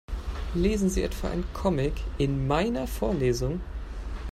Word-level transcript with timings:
Lesen 0.55 0.89
Sie 0.89 1.03
etwa 1.03 1.29
einen 1.29 1.43
Comic 1.53 1.93
in 2.17 2.47
meiner 2.47 2.87
Vorlesung? 2.87 3.61